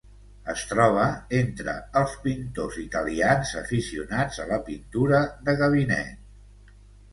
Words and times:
Es 0.51 0.61
troba 0.69 1.03
entre 1.39 1.75
els 2.01 2.15
pintors 2.23 2.79
italians 2.85 3.53
aficionats 3.61 4.43
a 4.47 4.49
la 4.55 4.61
pintura 4.73 5.23
de 5.51 5.59
gabinet. 5.63 6.77